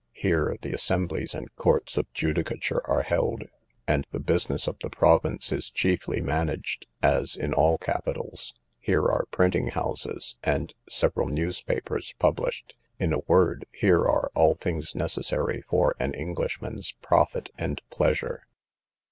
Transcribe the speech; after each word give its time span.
Here 0.13 0.57
the 0.59 0.73
assemblies 0.73 1.35
and 1.35 1.55
courts 1.55 1.95
of 1.95 2.11
judicature 2.11 2.81
are 2.89 3.03
held, 3.03 3.43
and 3.87 4.07
the 4.09 4.19
business 4.19 4.65
of 4.65 4.79
the 4.79 4.89
province 4.89 5.51
is 5.51 5.69
chiefly 5.69 6.21
managed, 6.21 6.87
as 7.03 7.35
in 7.35 7.53
all 7.53 7.77
capitals. 7.77 8.55
Here 8.79 9.03
are 9.03 9.27
printing 9.29 9.67
houses, 9.67 10.37
and 10.43 10.73
several 10.89 11.27
newspapers 11.27 12.15
published. 12.17 12.73
In 12.97 13.13
a 13.13 13.19
word, 13.27 13.67
here 13.71 14.01
are 14.07 14.31
all 14.33 14.55
things 14.55 14.95
necessary 14.95 15.61
for 15.69 15.93
an 15.99 16.15
Englishman's 16.15 16.93
profit 17.03 17.51
and 17.55 17.79
pleasure. 17.91 18.47